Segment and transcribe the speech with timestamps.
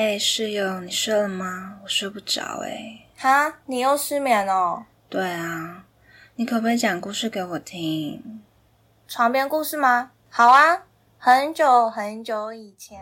[0.00, 1.78] 哎，室友，你睡了吗？
[1.82, 3.04] 我睡不着哎。
[3.18, 4.86] 哈，你又失眠哦？
[5.10, 5.84] 对啊，
[6.36, 8.40] 你可不可以讲故事给我听？
[9.06, 10.12] 床边故事吗？
[10.30, 10.84] 好啊，
[11.18, 12.98] 很久很久以前。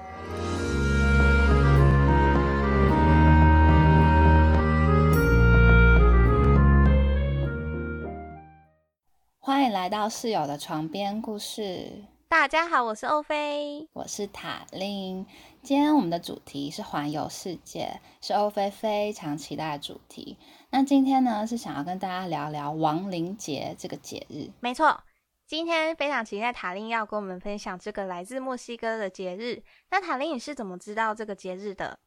[9.39, 12.03] 欢迎来到室友的床边故事。
[12.31, 15.25] 大家好，我是欧菲，我是塔令。
[15.63, 20.39] 今天我们的主题是环游世界，是欧菲非常期待的主题。
[20.71, 24.49] 那今天呢，是想要跟大家聊聊亡灵节这个节日。
[24.61, 25.03] 没错，
[25.47, 29.63] 今天非常期待塔令要跟我们分享这个来自墨西哥的节日。
[29.91, 31.99] 那塔令，你是怎么知道这个节日的？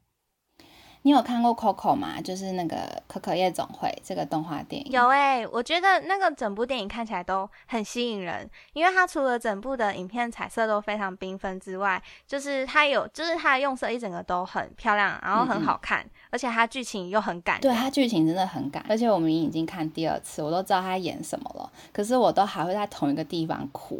[1.03, 2.21] 你有看过 Coco 吗？
[2.21, 4.91] 就是那个可可夜总会这个动画电影。
[4.91, 17.59] 有哎，我觉得那个整部电影看起来都很吸引人，因为它除了整部的影片彩色都非常缤纷之外，就是它有，就是它的用色一整个都很漂亮，然后很好看，而且它剧情又很感。
[17.59, 23.99] 对，它剧情真的很感，而且我们已经看第二次，我都知道他演什么了，可是我都还会在同一个地方哭。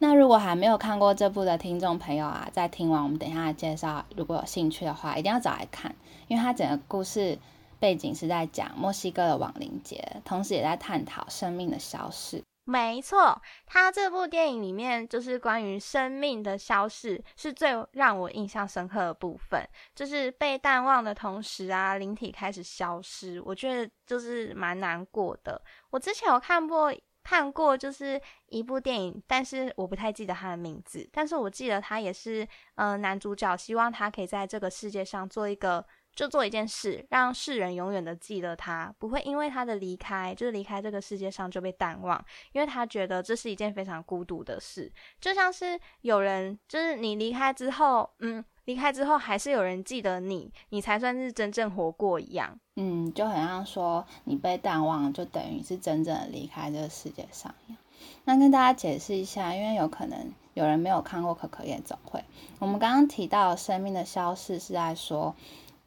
[0.00, 5.92] 那如果还没有看过这部的听众朋友啊，在听完我们等一下的介绍，如果有兴趣的话，一定要找来看，
[6.28, 7.36] 因为它整个故事
[7.80, 12.40] 背景是在讲墨西哥的亡灵节，同时也在探讨生命的消逝。
[12.64, 25.60] 没错，它这部电影里面就是关于生命的消逝，是最让我印象深刻的部分，就是被淡忘的同时啊，灵体开始消失，我觉得就是蛮难过的。
[25.90, 26.94] 我之前有看过。
[27.28, 31.06] 看过就是一部电影，但是我不太记得他的名字。
[31.12, 42.24] 但是我记得他也是，嗯，男主角希望他可以在这个世界上做一个，就做一件事，让世人永远的记得他，不会因为他的离开，就是离开这个世界上就被淡忘。
[42.52, 48.42] 因为他觉得这是一件非常孤独的事，就像是有人，就是你离开之后，嗯。
[48.68, 52.54] 离开之后，还是有人记得你，你才算是真正活过一样。
[52.76, 57.78] 嗯，就很像说你被淡忘，就等于是真正的离开这个世界上一样。
[58.24, 62.20] 那跟大家解释一下，因为有可能有人没有看过《可可夜总会》，
[62.58, 65.34] 我们刚刚提到生命的消逝是在说，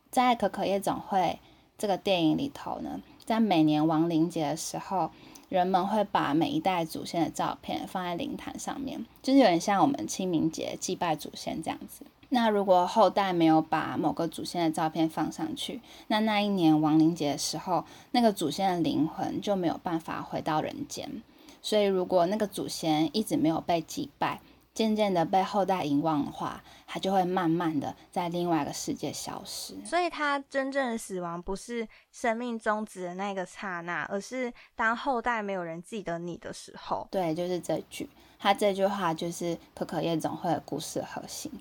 [0.09, 1.20] 在《可可夜总会》
[1.78, 5.12] 这个电影里头呢，在每年亡灵节的时候，
[5.50, 12.03] 人们会把每一代祖先的照片放在灵坛上面，就是有点像我们清明节祭拜祖先这样子。
[12.34, 21.22] 那如果后代没有把某个祖先的照片放上去，那那一年亡灵节的时候，那个祖先的灵魂就没有办法回到人间。
[21.62, 24.40] 所以，如果那个祖先一直没有被祭拜，
[24.74, 29.75] 渐渐的被后代遗忘的话，他就会慢慢的在另外一个世界消失。
[29.84, 37.06] 所以，他真正的死亡不是生命终止的那个刹那，而是当后代没有人记得你的时候。
[37.12, 38.09] 对，就是这句。
[38.40, 41.52] 他这句话就是《可可夜总会》的故事核心。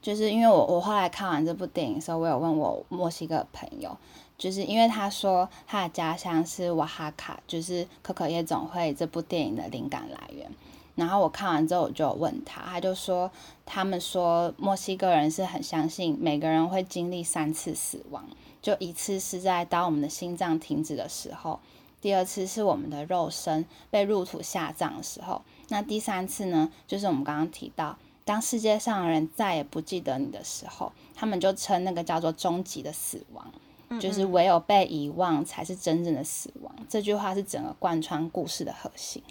[0.00, 3.96] 就是因为我我后来看完这部电影的时候，我有问我墨西哥朋友，
[4.38, 10.48] 就是因为他说他的家乡是瓦哈卡，就是《可可夜总会》这部电影的灵感来源。
[10.94, 13.30] 然后我看完之后，我就问他，他就说
[13.66, 18.24] 他们说墨西哥人是很相信每个人会经历三次死亡，
[18.62, 21.60] 就一次是在当我们的心脏停止的时候，
[22.00, 27.96] 第二次是我们的肉身被入土下葬的时候，那第三次呢，就是我们刚刚提到。
[28.28, 33.50] 当世界上的人再也不记得你的时候，他们就称那个叫做终极的死亡，
[33.98, 36.70] 就是唯有被遗忘才是真正的死亡。
[36.90, 39.22] 这句话是整个贯穿故事的核心。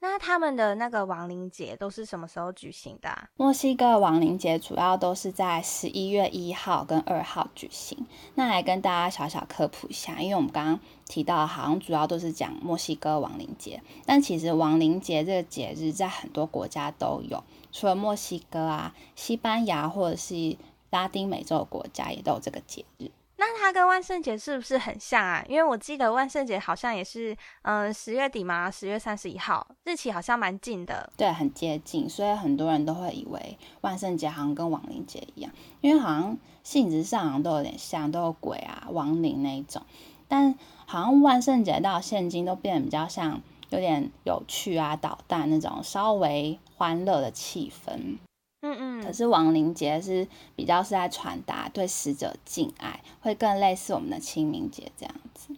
[0.00, 3.28] 那他们的那个亡灵节都是什么时候举行的？
[3.36, 8.06] 墨西哥亡灵节主要都是在十一月一号跟二号举行。
[8.34, 20.56] 那来跟大家小小科普一下，因为我们刚刚提到好像主要都是讲墨西哥亡灵节，但其实亡灵节这个节日在很多国家都有，除了墨西哥啊，西班牙或者是
[20.90, 23.10] 拉丁美洲国家也都有这个节日。
[23.38, 25.44] 那它跟万圣节是不是很像啊？
[25.48, 31.12] 因为我记得万圣节好像也是，嗯，十月底嘛，十月三十一号，日期好像蛮近的。
[31.16, 35.52] 对，很接近，所以很多人都会以为万圣节好像跟亡灵节一样，
[35.82, 39.82] 因为好像性质上好像都有点像，都有鬼啊、亡灵那一种。
[40.28, 40.54] 但
[40.86, 48.16] 好像万圣节到现今都变得比较像，有点有趣啊、捣蛋那种稍微欢乐的气氛。
[48.62, 50.26] 嗯嗯，可是亡灵节是
[50.56, 55.54] 比较是在传达对死者敬爱，会更类似我们的清明节这样子。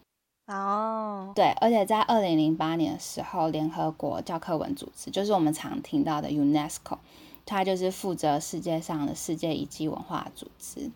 [0.47, 6.99] 哦，对，而且在二零零八年的时候，联合国教科文组织，就是我们常听到的 UNESCO，
[7.47, 10.91] 它就是负责世界上的世界遗迹文化组织。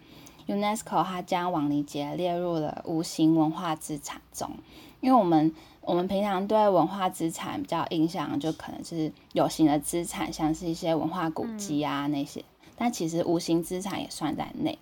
[0.49, 4.51] UNESCO 它将亡灵节列入了无形文化资产中，
[5.01, 5.55] 因为我们。
[5.82, 12.44] 我们平常对文化资产比较印象，就可能是有形的资产，像是一些文化古迹啊那些。
[12.76, 14.79] 但其实无形资产也算在内，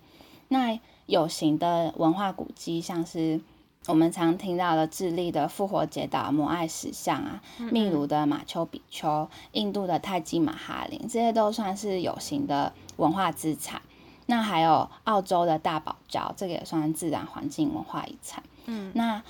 [0.47, 3.41] 那有形的文化古迹，像是
[3.87, 13.81] 我们常听到的智利的复活节岛摩艾石像啊，秘鲁的马丘比丘，印度的泰姬玛哈林，这些都算是有形的文化资产。
[14.27, 18.41] 那还有澳洲的大堡礁，这个也算自然环境文化遗产。
[18.65, 19.21] 嗯，那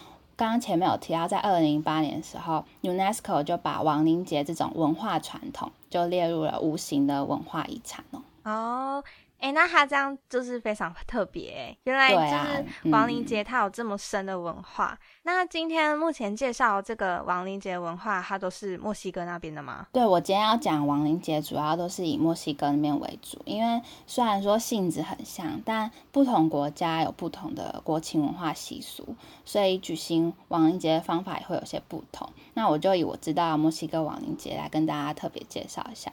[0.42, 8.24] 刚刚前面有提到，在二零零八年的时候，UNESCO 就把亡灵节这种文化传统就列入了无形的文化遗产哦。
[8.44, 9.04] 哦，
[9.42, 14.98] 哎，那他这样就是非常特别，原来就是亡灵节它有这么深的文化。
[15.24, 19.88] 那今天目前介绍这个亡灵节文化，它都是墨西哥那边的吗？
[19.92, 32.30] 对，我今天要讲亡灵节，主要都是以墨西哥那边为主，因为虽然说性质很像，但不同国家有不同的国情文化习俗，所以举行亡灵节的方法也会有些不同。
[32.54, 36.12] 那我就以我知道墨西哥亡灵节来跟大家特别介绍一下。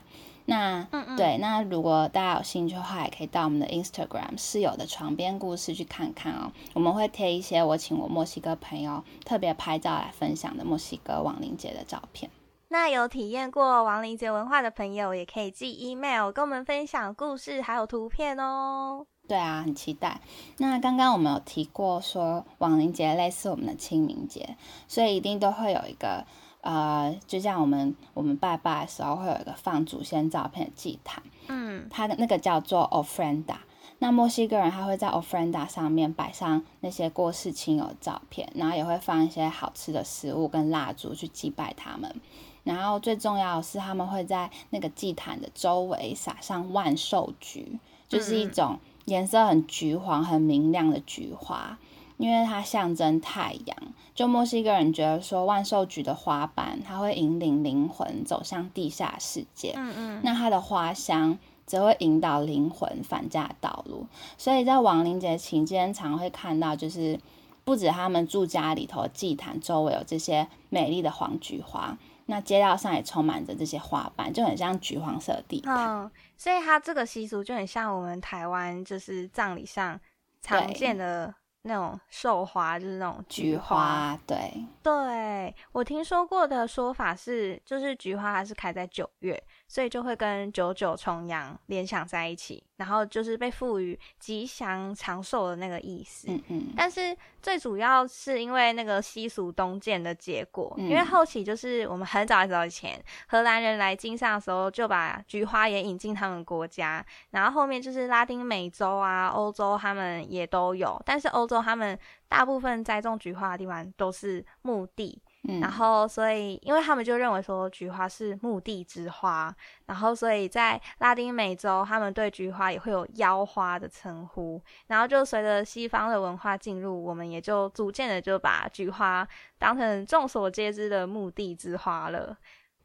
[0.50, 6.50] 那嗯嗯对，那如果大家有兴趣的话，也可以到我们的 Instagram 室友的床边故事去看看哦。
[6.72, 12.30] 我们会贴一些我请我墨西哥朋友特别拍照来分享的墨西哥亡灵节的照片。
[12.68, 19.04] 那有体验过亡灵节文化的朋友，也可以寄 email 跟我们分享故事还有图片哦。
[19.28, 20.22] 对啊，很期待。
[20.56, 24.56] 那刚刚我们有提过说亡灵节类似我们的清明节，
[24.86, 26.24] 所以一定都会有一个。
[26.60, 33.56] 呃，就像我们我们拜拜的时候，会有一个放祖先照片的祭坛，嗯，它的那个叫做 ofrenda。
[34.00, 42.14] 那墨西哥人他会在 ofrenda 上面摆上那些过世亲友照片，然后也会放一些好吃的食物跟蜡烛去祭拜他们。
[42.62, 47.78] 然后最重要的是，他们会在那个祭坛的周围撒上万寿菊，
[48.08, 51.76] 就是一种颜色很橘黄、很明亮的菊花。
[52.18, 53.76] 因为它象征太阳，
[54.12, 59.72] 就墨西哥人觉得说万寿菊的花瓣，它会引领灵魂走向地下世界。
[59.76, 60.20] 嗯嗯。
[60.24, 64.04] 那它的花香则会引导灵魂返家道路。
[64.36, 67.18] 所以在亡灵节期间，常会看到就是
[67.64, 76.02] 不止他们住家里头祭坛周围有这些美丽的黄菊花，那街道上也充满着这些花瓣，就很像橘黄色的地毯。
[76.02, 80.00] 嗯，所以它这个习俗就很像我们台湾就是葬礼上
[80.42, 81.32] 常见的。
[81.62, 89.42] 那种寿花就是那种菊花，对，对我听说过的说法是，就是菊花它是开在九月。
[89.68, 96.28] 所以就会跟九九重阳联想在一起，然后就是被赋予吉祥长寿的那个意思。
[96.30, 96.66] 嗯嗯。
[96.74, 102.98] 但是最主要是因为那个西俗东渐的结果，因为后期就是我们很早很早以前
[103.28, 115.20] 荷兰人来经商的时候，就把菊花也引进他们国家，然后后面就是拉丁美洲啊、欧洲他们也都有，但是欧洲他们大部分栽种菊花的地方都是墓地。
[115.60, 119.54] 然后，所以，因为他们就认为说菊花是墓地之花，
[119.86, 124.60] 然后，所以在拉丁美洲，他们对菊花也会有妖花的称呼。
[124.88, 129.26] 然后，就随着西方的文化进入，我们也就逐渐的就把菊花
[129.58, 132.36] 当成众所皆知的墓地之花了。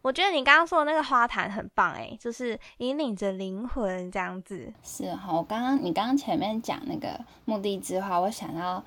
[0.03, 4.71] 我觉得你刚刚说的那个花坛很棒，诶，就是引领着灵魂这样子。
[4.83, 8.81] 是哈，我刚刚你刚刚前面讲那个墓地之花，我想到。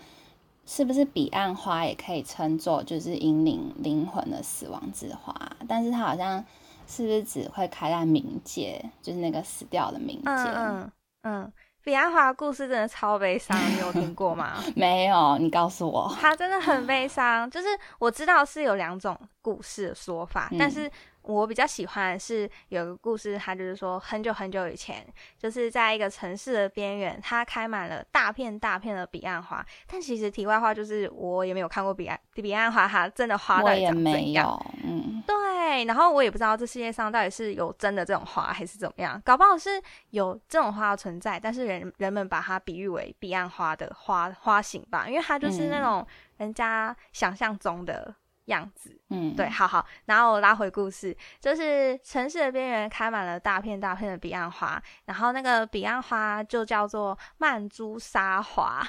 [0.66, 5.34] 是不是彼岸花也可以称作就是引领灵魂的死亡之花？
[5.68, 6.44] 但是它好像
[6.86, 10.22] 是不是只会开在冥界，就是那个死掉的冥界？
[10.24, 10.92] 嗯嗯
[11.22, 11.52] 嗯。
[11.84, 14.54] 彼岸花故事真的超悲伤，你有听过吗？
[14.74, 16.12] 没有，你告诉我。
[16.20, 17.68] 它真的很悲伤，就是
[18.00, 20.90] 我知道是有两种故事的说法，但是。
[21.26, 25.04] 我比较喜欢是有个故事，它就是说很久很久以前，
[25.36, 29.64] 就是在一个城市的边缘，它开满了大片大片的彼岸花。
[29.88, 34.66] 但其实题外话就是，我也没有看过彼岸彼岸花，它真的花到底长怎样？
[34.84, 35.84] 嗯，对。
[35.86, 46.06] 然后我也不知道这世界上到底是有真的这种花还是怎么样，搞不好是有这种花存在，但是人人们把它比喻为彼岸花的花花型吧，因为它就是那种
[46.36, 48.14] 人家想象中的。
[48.46, 58.86] 样子，嗯，对，好好，然后拉回故事，就是城市的边缘开满了大片大片的彼岸花，然后那个彼岸花就叫做曼珠沙华，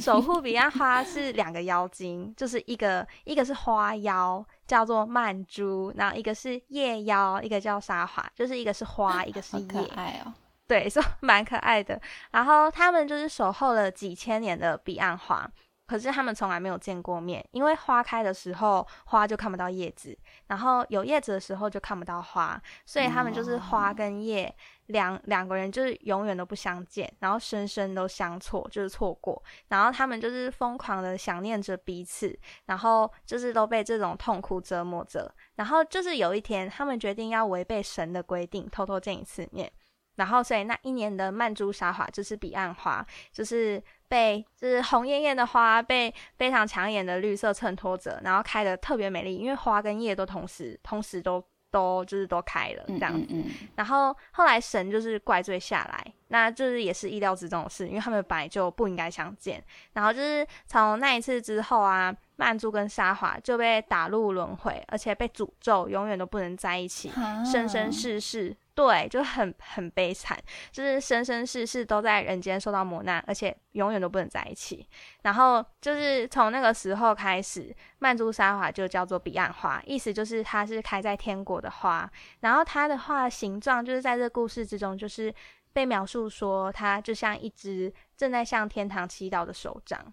[0.00, 10.32] 守护彼岸花是两个妖精，就是一个一个是花妖叫做曼珠，然后一个是夜妖，一个叫沙华，就是一个是花，一个是叶，可爱哦，
[10.66, 12.00] 对， 说蛮可爱的，
[12.30, 15.50] 然后他们就是守候了几千年的彼岸花。
[15.86, 20.16] 可是他们从来没有见过面，因为花开的时候花就看不到叶子，
[20.48, 24.52] 然后有叶子的时候就看不到花，所以他们就是花跟叶
[24.86, 39.70] 两两个人就是永远都不相见，然后生生都相错，就是错过，然后他们就是疯狂的想念着彼此，然后就是都被这种痛苦折磨着，然后就是有一天他们决定要违背神的规定，偷偷见一次面。
[40.16, 51.44] 然后所以那一年的曼珠沙华就是彼岸花，就是被就是红艳艳的花被非常抢眼的绿色衬托着，然后开的特别美丽，因为花跟叶都同时同时都。
[51.68, 53.34] 都就是都开了这样子，
[53.74, 59.62] 然后后来神就是怪罪下来，那就是也是意料之中的事，因为他们本来就不应该相见。
[59.92, 67.10] 然后就是从那一次之后啊，曼珠跟沙华就被打入轮回，而且被诅咒永远都不能在一起，
[67.44, 68.56] 生生世世。
[68.76, 70.38] 对，就很很悲惨，
[70.70, 74.86] 就是生生世世都在人间受到磨难，而且永远都不能在一起。
[75.22, 82.08] 然后就是从那个时候开始，曼珠沙华就叫做彼岸花，意思就是它是开在天国的花。
[82.40, 85.34] 然后它的花形状就是在这故事之中，就是
[85.72, 90.12] 被描述说它就像一只正在向天堂祈祷的手掌。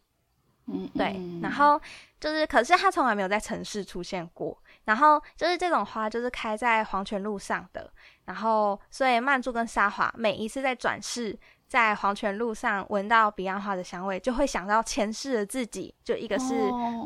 [0.68, 1.20] 嗯，对。
[1.42, 1.78] 然后
[2.18, 4.58] 就是，可是它从来没有在城市出现过。
[4.86, 7.90] 然后就是这种花，就是开在黄泉路上的。
[8.26, 11.38] 然后，所以曼珠跟沙华每一次在转世，
[11.68, 15.94] 在黄泉路上闻到彼岸花的香味，就会想到前世的自己。
[16.04, 16.50] 就一个是，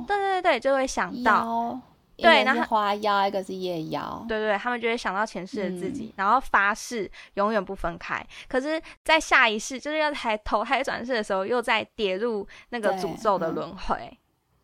[0.06, 1.80] 对对对，就会想到，
[2.16, 8.24] 对，然后花妖，一个是夜妖，对对，他们就会想到前世的自己，然后发誓永远不分开。
[8.48, 14.16] 可是，在下一世，就是要才投胎转世的时候，又再跌入那个诅咒的轮回，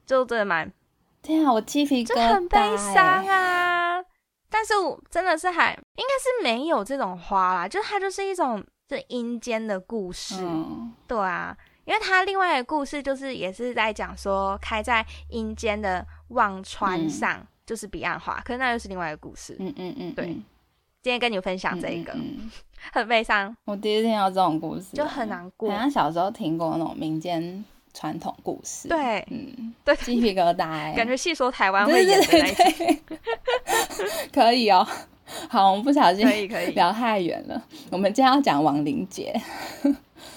[0.06, 0.72] 就真的蛮，
[1.24, 4.04] 天啊，我鸡皮疙瘩，很悲伤啊。
[4.50, 10.46] 但是我真的是还应该是没有这种花啦，就它就是一种这阴间的故事，
[11.08, 20.26] 对啊，因为它另外一个故事就是也是在讲说开在阴间的忘川上就是彼岸花，可是那又是另外一个故事，嗯嗯嗯，对，
[21.02, 22.16] 今天跟你分享这一个
[22.94, 27.66] 很悲伤，我第一次听到这种故事就很难过，好像小时候听过那种民间。
[27.94, 33.02] 传统故事，对，嗯，对，鸡皮疙瘩，感觉细说台湾会演的那一
[34.34, 34.86] 可以哦。
[35.50, 37.64] 好，我们不小心可以可以聊太远了。
[37.90, 39.34] 我们今天要讲亡灵节，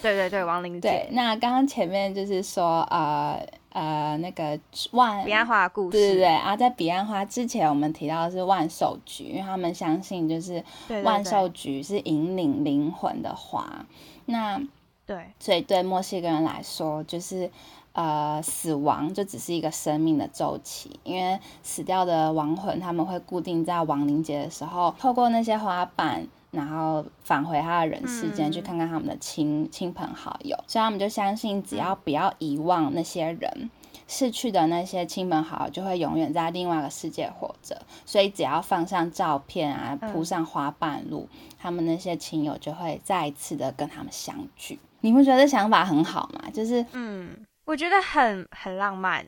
[0.00, 1.06] 对对对，亡灵节。
[1.10, 4.58] 那刚刚前面就是说，呃呃，那个
[4.92, 6.26] 万彼岸花故事，对对对。
[6.26, 10.64] 啊，在彼岸花之前，我们提到的是万寿菊，因为他们相信就是
[11.02, 13.84] 万寿菊是引领灵魂的花。
[14.24, 14.58] 那
[15.06, 17.48] 对，所以对墨西哥人来说，就是
[17.92, 33.70] 呃，死亡就只是一个生命的周期，因为死掉的亡魂他们会固定在亡灵节的时候，透过那些花瓣，然后返回他的人世间，去看看他们的亲亲朋好友，所以他们就相信，只要不要遗忘那些人。
[34.08, 44.78] 逝去的那些亲朋好友就会永远在另外一个世界活着，所以只要放上照片啊，铺上花瓣路，他们那些亲友就会再一次的跟他们相聚。
[45.06, 46.50] 你不觉得想法很好吗？
[46.52, 47.30] 就是，嗯，
[47.64, 49.24] 我觉得很很浪漫，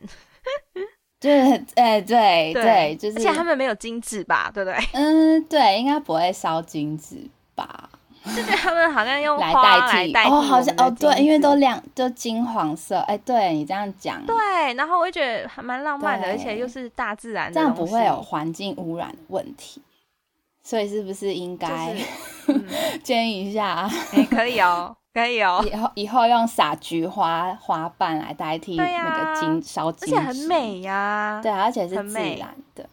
[1.21, 4.51] 就是哎，对对，就是，而且他们没有金子吧？
[4.53, 4.77] 对不对？
[4.91, 7.15] 嗯，对，应该不会烧金子
[7.55, 7.89] 吧？
[8.25, 12.97] 就觉得他们好像用来代替哦，好像哦，对，因为都亮，都金黄色。
[13.07, 14.35] 哎，对你这样讲，对，
[14.73, 19.81] 然后我就觉得还蛮浪漫的，而且又是大自然，这样不会有环境污染的问题。
[20.61, 21.95] 所以是不是应该
[23.01, 23.89] 建议一下？
[24.13, 25.65] 哎，可以哦，可以哦。
[25.69, 31.39] 以后以后用撒菊花花瓣来代替那个金烧金，而且很美呀。
[31.41, 32.89] 对，而且是自然的。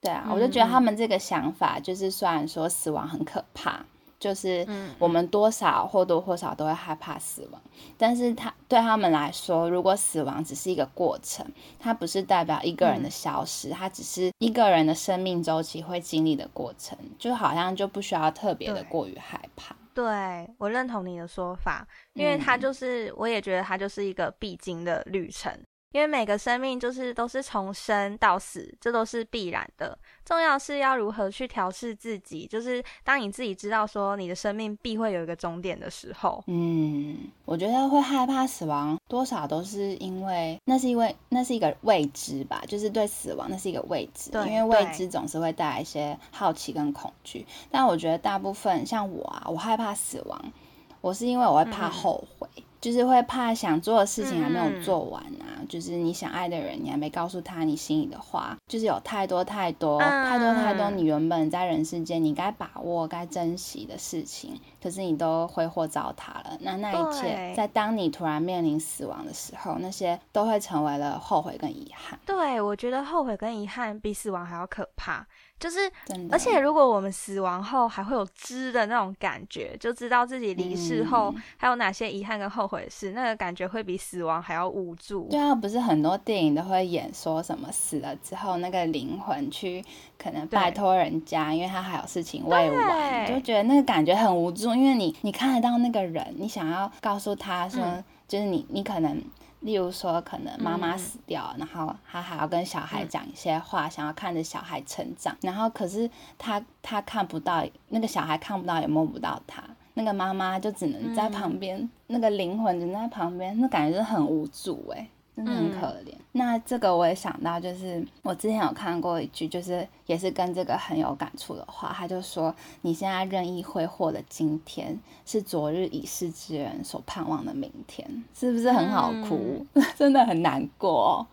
[0.00, 3.84] 对啊，我就觉得他们这个想法，就是虽然说死亡很可怕。
[4.18, 4.66] 就是
[4.98, 7.60] 我们多少或多或少都会害怕死亡，
[7.98, 11.46] 但是他对他们来说，如果死亡只是一个过程，
[11.78, 19.76] 它不是代表一个人的消失，它只是一个人的生命周期会经历的过程，就好像就不需要特别的过于害怕。
[19.96, 25.50] 对我认同你的说法，因为它就是，我也觉得它就是一个必经的旅程。
[25.96, 29.98] 因为每个生命就是都是从生到死，这都是必然的。
[30.26, 47.46] 重要是要如何去调试自己，就是当你自己知道说你的生命必会有一个终点的时候，嗯，我觉得会害怕死亡，多少都是因为那是因为那是一个未知吧，就是对死亡那是一个未知，因为未知总是会带来一些好奇跟恐惧。
[47.70, 50.52] 但我觉得大部分像我啊，我害怕死亡，
[51.00, 52.46] 我是因为我会怕后悔。
[52.80, 66.56] 就是会怕想做的事情还没有做完啊，就是你想爱的人，你还没告诉他你心里的话，就是有太多太多太多太多你原本在人世间你该把握、该珍惜的事情，可是你都挥霍糟蹋了。
[66.60, 72.18] 那那一切，在当你突然面临死亡的时候，那些都会成为了后悔跟遗憾。
[72.24, 75.26] 对，我觉得后悔跟遗憾比死亡还要可怕。
[75.58, 75.90] 就是，
[76.30, 85.26] 而且如果我们死亡后还会有知的那种感觉，就知道自己离世后还有哪些遗憾跟后悔的事，那个感觉会比死亡还要无助。
[85.30, 89.82] 对啊，不是很多电影都会演说什么死了之后那个灵魂去
[90.18, 99.22] 可能拜托人家，因为他还有事情未完，就觉得那个感觉很无助助，因为你你看得到那个人，你想要告诉他说，嗯就是你你可能。
[99.60, 106.08] 例如说，可能妈妈嗯死掉了，然后他还要跟小孩嗯讲一些话，想要看着小孩成长，然后可是
[106.38, 116.14] 他他看不到，那个小孩看不到也摸不到他，那个妈妈就只能在嗯旁边，那个灵魂只能在旁边，那感觉是很无助哎、真的很嗯可怜。
[116.32, 129.64] 那这个我也想到，就是我之前有看过一句，就是也是跟这个很有感触的话，他就说：“你现在任意挥霍的今天，是昨日已逝之人所盼望的明天。”是不是很好哭？
[129.94, 131.26] 真的很难过、哦。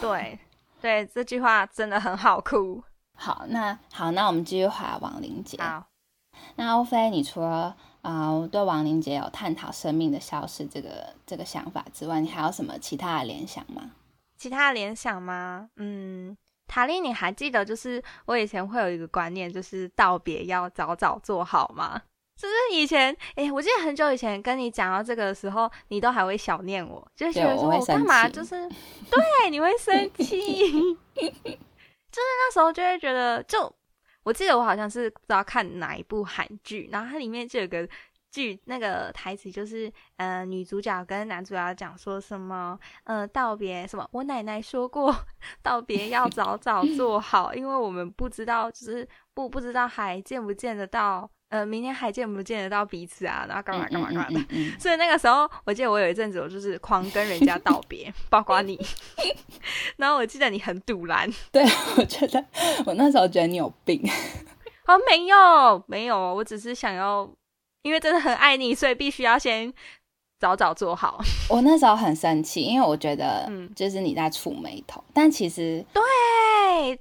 [0.00, 0.38] 对
[0.80, 2.82] 对，这句话真的很好哭。
[3.16, 5.58] 好，那好，那我们继续回来亡灵节。
[5.60, 5.86] 好，
[6.56, 13.90] 那欧菲，你除了呃对亡灵节有探讨生命的消失这个这个想法之外，你还有什么其他的联想吗？
[14.36, 15.68] 其他的联想吗？
[15.76, 22.00] 嗯，塔莉，你还记得就是我以前会有一个观念，就是道别要早早做好吗？
[22.36, 28.66] 就是以前，哎、我记得很久以前跟你讲到这个的时候，你都还会小念我，就是觉得说我干嘛，就是
[29.10, 30.72] 对，你会生气，
[31.14, 33.70] 就是那时候就会觉得，就
[34.30, 37.88] 我记得我好像是不知道看哪一部韩剧，然后它里面就有个
[38.30, 45.12] 剧那个台词就是，呃，女主角跟男主角讲说什么，呃，道别什么，我奶奶说过，
[45.62, 54.38] 道别要早早做好，因为我们不知道，就是不不知道还见不见得到，呃，明天还见不见得到彼此啊，然后干嘛干嘛干嘛的。
[54.38, 58.80] 嗯嗯嗯 所以那个时候，我记得我有一阵子，我就是狂跟人家道别， 包括你。
[59.98, 61.62] 然后我记得你很堵拦，对，
[61.96, 62.44] 我觉得
[62.86, 64.00] 我那时候觉得你有病。
[64.86, 67.28] 哦，没有没有，我只是想要，
[67.82, 69.72] 因为真的很爱你，所以必须要先
[70.38, 71.20] 早早做好。
[71.48, 76.02] 我那时候很生气，因为我觉得嗯就是你在触眉头，但其实对，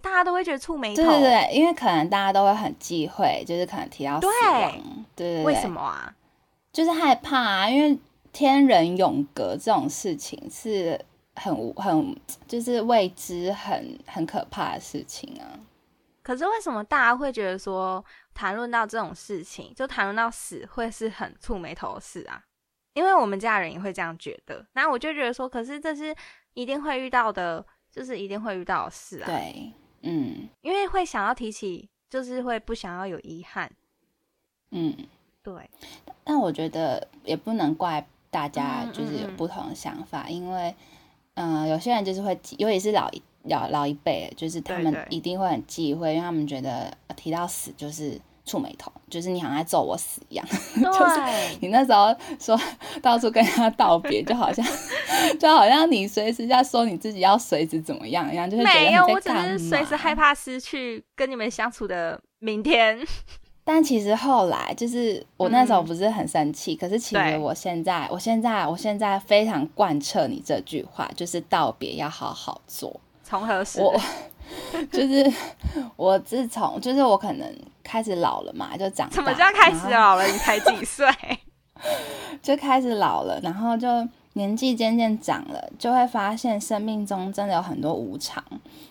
[0.02, 4.72] 大家都会觉得触眉头，对对对，因为可能大家都会很忌讳，就是可能提到死对亡，
[5.16, 5.70] 对对对，为什？
[5.70, 6.14] 么啊？
[6.72, 7.98] 就是害怕啊，因为
[8.32, 11.00] 天人永隔这种事情是
[11.36, 12.16] 很无很
[12.48, 15.58] 就是未知很很可怕的事情啊。
[16.22, 18.03] 可是为什么大家会觉得说
[18.36, 22.44] 谈论到这种事情，就谈论到死会是很触眉头的事啊？
[22.94, 26.16] 因为我们家人也会这样觉得，那我就觉得说，可是这是
[26.53, 29.72] 一定会遇到的，就是一定会遇到的事啊。，对，
[30.02, 30.48] 嗯。
[30.62, 33.72] 因为会想要提起，就是会不想要有遗憾。
[34.72, 34.96] 嗯，
[35.42, 35.70] 对，
[36.24, 40.75] 但我觉得也不能怪大家，嗯就是有不同的想法，因为
[41.34, 50.46] 嗯、呃有些人就是会忌，尤其是老一老老一辈，就是他们一定会很忌讳，因为他们觉得呃提到死就是触眉头，就是你好像在咒我死一样。
[50.75, 52.59] 对，你那时候说
[53.01, 54.66] 到处跟他道别，就好像
[55.40, 63.00] 就好像你随时在说你自己要随时怎么样一样，就会觉得没有，我只是随时害怕失去跟你们相处的明天。
[63.64, 73.00] 但其实后来就是我那时候嗯不是很生气，可是其对实我现在，我现在，我现在非常贯彻你这句话，就是道别要好好做。
[73.24, 73.79] 从何时？
[73.79, 73.94] 我
[74.92, 75.31] 就是
[75.96, 77.55] 我自从就是我可能
[77.90, 80.24] 开始老了嘛，就长大，什么叫开始老了？
[80.28, 81.08] 你才几岁？
[82.44, 83.88] 就开始老了，然后就
[84.34, 88.44] 年纪渐渐长了，就会发现生命中真的有很多无常，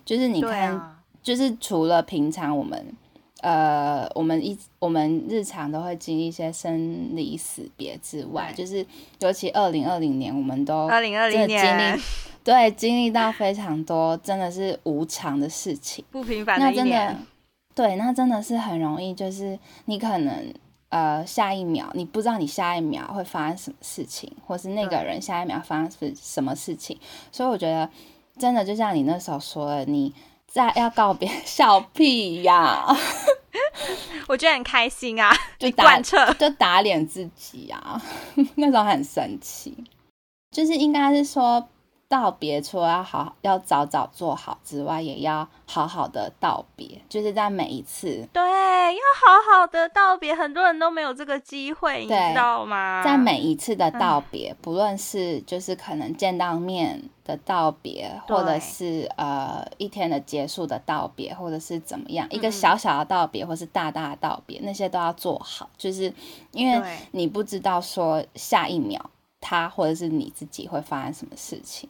[0.05, 2.97] 就是你看，啊，就是除了平常我们。
[3.41, 8.85] 呃，我们一我们日常都会经历一些生离死别之外，就是
[9.21, 12.01] 尤其二零二零年，我们都二零二零真的经年历，
[12.43, 16.05] 对经历到非常多真的是无常的事情。
[16.11, 17.17] 不平凡的一那真的年。，
[17.79, 20.53] 对，那真的是很容易，就是你可能
[20.88, 26.99] 呃下一秒你不知道你下一秒会发生什么事情，或是那个人下一秒发生是什么事情，
[27.31, 27.88] 所以我觉得
[28.37, 30.12] 真的就像你那时候说的，你
[30.49, 32.85] 在要告别 笑屁呀，
[34.27, 36.35] 我觉得很开心啊， 就打贯彻。
[36.35, 38.03] 就打脸自己啊，
[38.57, 39.73] 那种很生气，
[40.51, 41.69] 就是应该是说。
[42.09, 53.03] 道别除了要好要早早做好之外，也要好好的道别，就是在每一次对，要好好的道别，很多人都没有这个机会，你知道吗？
[53.05, 66.11] 在每一次的道别，不论是就是可能见到面的道别，或者是呃一天的结束的道别，或者是怎么样，一个嗯小小的道别，或是大大的道别，那些都要做好，就是
[66.53, 71.87] 因为你不知道说下一秒他或者是你自己会发生什么事情。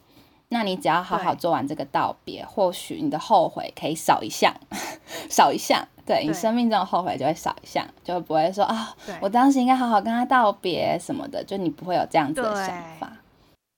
[0.49, 4.53] 那你只要好好做完这个道别，或许你的后悔可以少一项，
[5.29, 13.11] 少一项，对你生命中的后悔就会少一项，就不会说啊，对我当时应该好好跟他道别什么的，就你不会有这样子的想法。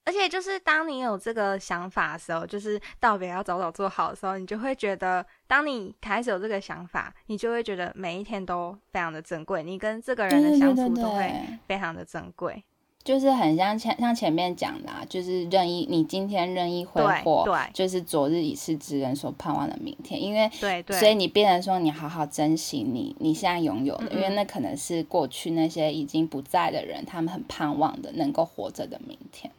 [0.03, 11.31] 而且就是当你有这个想法的时候，就是道别要早早做好的时候，你就会觉得，当你开始有这个想法，你就会觉得每一天都非常的珍贵，你跟这个人的相处都会
[11.67, 12.63] 非常的珍贵。
[13.03, 20.21] 就是很像前像前面讲的，就是任意你今天任意挥霍，对，就是昨日已是之人所盼望的明天。
[20.21, 29.51] 因为对对，所以你变成说你好好珍惜你你现在拥有的，因为那可能是过去那些已经不在的人，他们很盼望的能够活着的明天。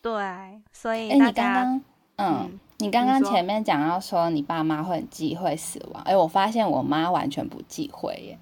[0.00, 0.12] 对，
[0.72, 1.82] 所以哎，你刚刚，
[2.16, 8.38] 嗯，你刚刚前面讲到说你爸妈会很忌讳死亡，哎，我发现我妈完全不忌讳耶。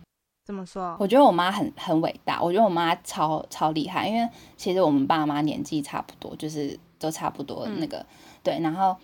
[0.46, 0.96] 怎么说？
[1.00, 8.06] 我觉得我妈很很伟大，我觉得我妈超超厉害，因为其实我们爸妈年纪差不多，就是都差不多那个，
[8.44, 8.96] 对，然后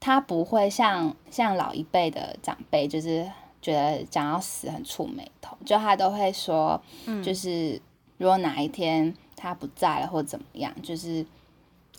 [0.00, 3.24] 她不会像像老一辈的长辈，就是
[3.62, 6.82] 觉得讲要死很触眉头，就她都会说，
[7.22, 7.80] 就是
[8.16, 11.24] 如果哪一天她不在了或怎么样，就是。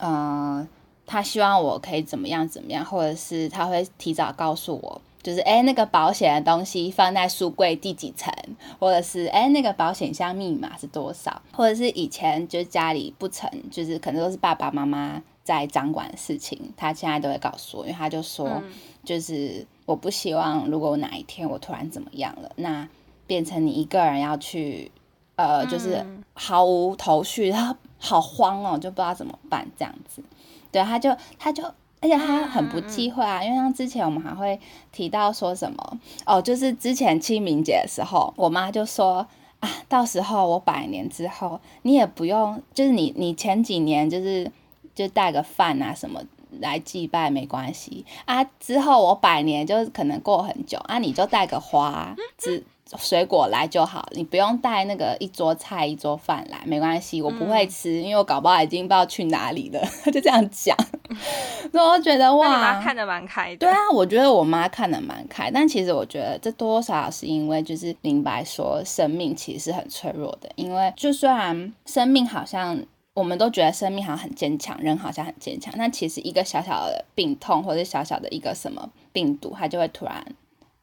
[0.01, 0.65] 呃，
[1.05, 8.33] 他希望我可以怎么样怎么样，或者是他会提早告诉我，就是哎，那个保险的东西放在书柜第几层，
[8.79, 18.61] 或者是哎，那个保险箱密码是多少，或者是以前就是家里不成，就是可能都是爸爸妈妈在掌管的事情，他现在都会告诉我，因为他就说，
[19.03, 22.87] 就是我不希望如果哪一天我突然怎么样了，那
[23.27, 24.91] 变成你一个人要去，
[25.35, 27.75] 呃，就是毫无头绪，然后。
[28.01, 30.23] 好慌哦，就不知道怎么办这样子。
[30.71, 31.61] 对，他就他就，
[32.01, 34.59] 而且他很不忌讳啊，因为像之前我们还会
[34.91, 39.27] 提到说什么哦，就是之前清明节的时候，我妈就说
[39.59, 44.49] 啊，到时候我百年之后，你也不用，就是你你前几年就是
[44.95, 46.21] 就带个饭啊什么
[46.59, 52.63] 来祭拜没关系啊，之后我百年就是可能过很久啊，你就带个花之。
[52.97, 59.79] 水果来就好，你不用带那个一桌菜一桌饭来，没关系，我不会吃，因为我搞不好已经不知道去哪里了。
[60.03, 60.75] 他 就这样讲，
[61.71, 63.57] 那我觉得哇，看得蛮开的。
[63.57, 72.81] 对啊，我觉得我妈看得蛮开，但其实我觉得这多多少少是因为就是明白说生命其实是很脆弱的，因为就虽然生命好像
[73.13, 80.25] 我们都觉得生命好像很坚强，人好像很坚强，但其实一个小小的病痛或者小小的一个什么病毒，它就会突然。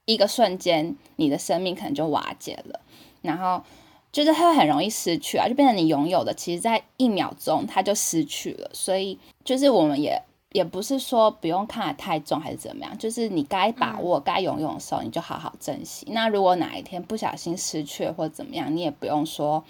[0.06, 2.80] 一个瞬间，你的生命可能就瓦解了，
[3.22, 3.62] 然后
[4.10, 8.70] 就是会很容易失去啊，就变成你拥有的，其实在一秒钟它就失去了。
[8.72, 16.06] 所以就是我们也也不是说不用看得太重还是怎么样，就是你该把握、该拥有的时候，你就好好珍惜。
[16.10, 19.64] 那如果哪一天不小心失去或者怎么样，你也不用说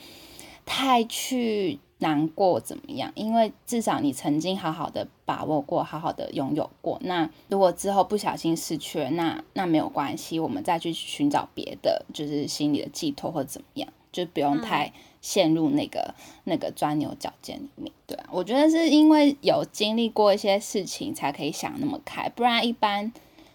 [0.65, 1.81] 太去。
[1.99, 3.11] 难过怎么样？
[3.15, 6.99] 因为至少你曾经好好的把握过，好好的拥有过。
[7.03, 17.91] 那如果之后不小心失去了，那那没有关系，我们再去寻找别的，就是心理的寄托或怎么样，就不用太陷入那个那个钻牛角尖里面。
[18.07, 22.29] 对啊，我觉得是因为有经历过一些事情，才可以想那么开。
[22.29, 23.11] 不然一般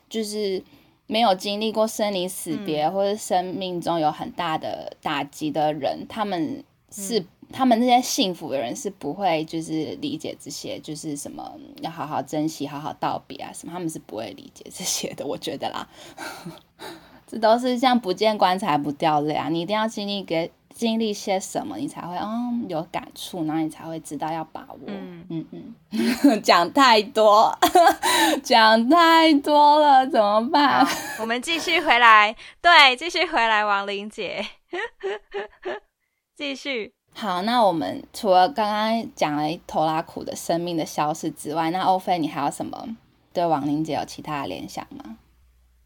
[0.10, 0.64] 就是
[1.06, 7.24] 没有经历过生离死别，或者生命中有很大的打击的人，他们是。
[7.52, 15.26] 他们那些幸福的人是不会就是理解这些，就是什么要好好珍惜、好好道别啊什么，他们是不会理解这些的。
[15.26, 15.88] 我觉得啦，
[17.28, 19.50] 这都是像不见棺材不掉泪啊！
[19.50, 24.80] 你一定要经历给经历些什么，你才会嗯有感触，然后你才会知道要把握。
[24.88, 27.58] 嗯嗯嗯， 讲太多，
[28.44, 30.86] 讲太多了，怎么办？
[31.20, 34.46] 我们继续回来，对，继续回来，王玲姐，
[36.36, 36.94] 继续。
[37.14, 42.88] 好，那我们除了刚刚讲了头拉苦的生命的消失之外，那欧菲，你还有什么
[43.34, 45.18] 对亡灵节有其他的联想吗？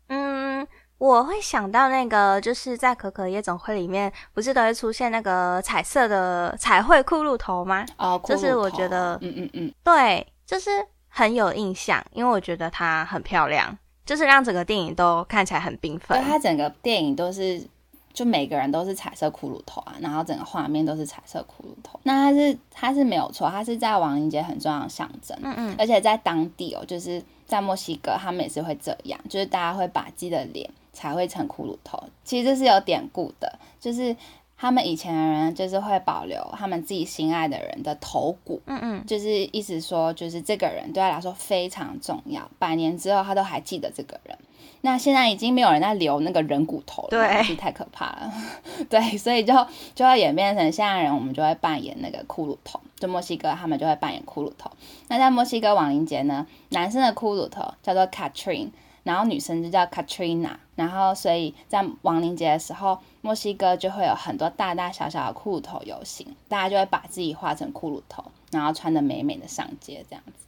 [0.08, 0.66] 嗯，
[1.00, 7.86] 我会想到那个，就是在可可夜总会里面，不是都会出现那个彩色的彩绘骷髅头吗？
[7.98, 10.70] 哦，就是我觉得，嗯嗯嗯，对，就是
[11.10, 16.24] 很有印象，因为我觉得它很漂亮，就是让整个电影都看起来很缤纷。
[16.24, 17.68] 它整个电影都是。
[18.16, 22.00] 就每个人都是彩色骷髅头啊，然后整个画面都是彩色骷髅头。
[22.04, 25.38] 那它是它是没有错，它是在亡灵节很重要的象征。
[25.44, 25.76] 嗯嗯。
[25.78, 32.02] 而且在当地哦，就是在墨西哥，他们也是会这样，就是大家会把自己的脸彩绘成骷髅头。
[32.24, 34.16] 其实这是有典故的，就是
[34.58, 38.62] 他们以前的人就是会保留他们自己心爱的人的头骨。
[38.68, 39.06] 嗯嗯。
[39.06, 44.38] 就是意思说，就是这个人对他来说非常重要，百年之后他都还记得这个人。
[44.86, 48.32] 那现在已经没有人在留那个人骨头了，对，是太可怕了。
[48.88, 49.52] 对，所以就
[49.96, 52.80] 就会演变成现在人，我们就会扮演那个骷髅头。
[53.00, 54.70] 就墨西哥他们就会扮演骷髅头。
[55.08, 58.70] 那在墨西哥亡灵节呢，男生的骷髅头叫做 Catherine，
[59.02, 60.52] 然后女生就叫 Katrina。
[60.76, 68.24] 然后所以在亡灵节的时候，墨西哥就会有很多大大小小的骷髅头游行，大家就会把自己画成骷髅头。
[68.52, 70.45] 然后穿的美美的上街这样子。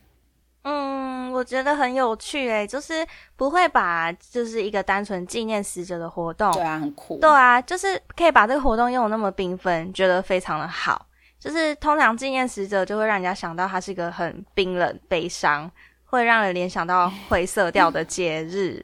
[0.70, 7.18] 嗯，我觉得很有趣诶，就是不会把就是一个单纯纪念死者的活动，对啊，很酷。
[7.20, 11.08] 对啊，就是可以把这个活动用那么缤纷，觉得非常的好。
[11.40, 15.72] 就是通常纪念死者就会让人家想到他是一个很冰冷、悲伤，
[16.04, 18.84] 会让人联想到灰色调的节日，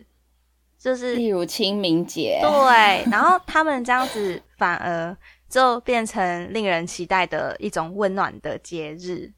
[0.80, 2.40] 就是例如清明节。
[2.42, 5.18] 对，然后他们这样子反而
[5.50, 9.30] 就变成令人期待的一种温暖的节日。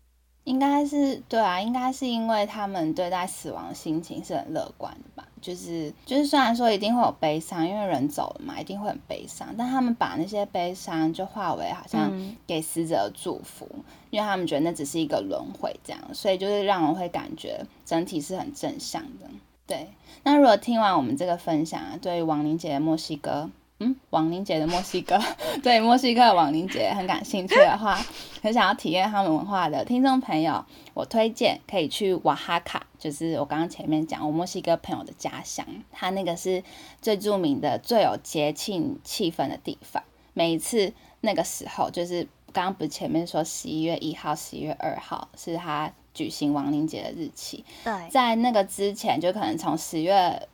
[0.45, 5.27] 应该是对啊，应该是因为他们对待死亡的心情是很乐观的吧？
[5.41, 12.11] 就是就是，虽然说一定会有悲伤，因为人走了嘛，一定会很悲伤，但他们把那些悲伤就化为好像
[12.47, 13.69] 给死者的祝福，
[14.09, 19.27] 因为他们觉得那只是一个轮回，这样，所以就是让人会感觉整体是很正向的。
[19.67, 19.89] 对，
[20.23, 23.49] 那如果听完我们这个分享啊，对亡灵节的墨西哥。
[23.79, 25.19] 嗯，亡灵节的墨西哥，
[25.61, 27.99] 对墨西哥的亡灵节很感兴趣的话，
[28.41, 36.63] 很想要体验他们文化的听众朋友，我推荐可以去瓦哈卡，就是我刚刚前面讲我墨西哥朋友的家乡，他那个是
[37.01, 40.01] 最著名的、最有节庆气氛的地方。
[40.33, 50.47] 每一次那个时候，就是刚刚不是前面说十一月一号、十一月二号是他举行亡灵节的日期，对，在那个之前，就可能从十月。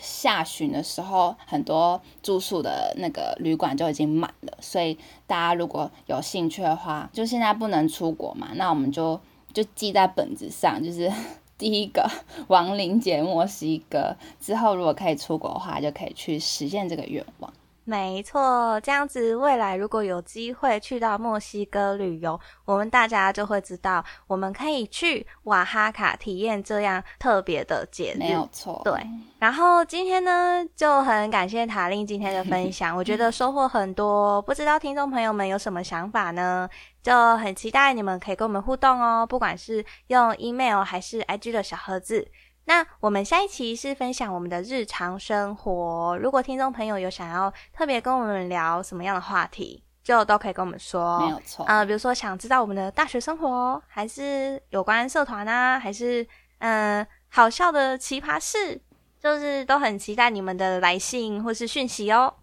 [0.00, 9.20] 下旬的时候，很多住宿的那个旅馆就已经满了，所以大家如果有兴趣的话，就现在不能出国嘛，那我们就
[9.52, 11.10] 就记在本子上，就是
[11.56, 12.06] 第一个
[12.48, 17.52] 亡灵节墨西哥之后，如果可以出国的话，就可以去实现这个愿望。
[17.88, 28.18] 没错，这样子未来如果有机会去到墨西哥旅游，我们大家就会知道，我们可以去瓦哈卡体验这样特别的节日。
[28.18, 28.92] 没有错，对。
[29.38, 34.42] 然后今天呢，就很感谢塔令今天的分享，我觉得收获很多。
[34.42, 36.68] 不知道听众朋友们有什么想法呢？
[37.04, 42.26] 就很期待你们可以跟我们互动哦，不管是用 email 还是 IG 的小盒子。
[42.68, 46.18] 那我们下一期是分享我们的日常生活。
[46.20, 51.20] 如果听众朋友有想要特别跟我们聊什么样的话题，就都可以跟我们说。
[51.20, 51.64] 没有错。
[51.66, 56.26] 呃，比如说想知道我们的大学生活，还是有关社团啊，还是
[56.58, 58.80] 嗯好笑的奇葩事，
[59.20, 62.34] 就是都很期待你们的来信或是讯息哦。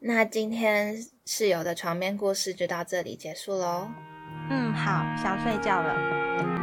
[0.00, 3.88] 那今天室友的床边故事就到这里结束喽。
[4.50, 5.94] 嗯，好，想睡觉了。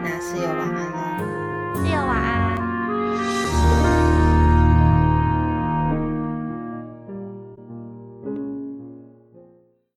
[0.04, 1.82] 那室友晚安喽。
[1.84, 2.27] 室友晚安。